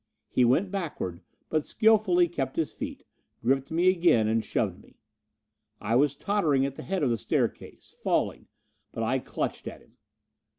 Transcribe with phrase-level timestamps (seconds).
[0.31, 3.03] He went backward, but skilfully kept his feet,
[3.39, 4.95] gripped me again and shoved me.
[5.79, 8.47] I was tottering at the head of the staircase falling.
[8.93, 9.97] But I clutched at him.